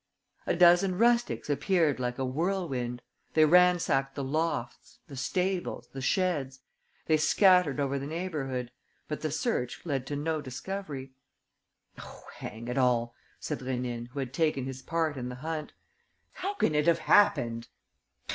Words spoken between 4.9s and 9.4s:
the stables, the sheds. They scattered over the neighbourhood. But the